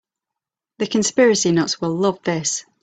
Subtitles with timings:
[0.79, 2.65] The conspiracy nuts will love this.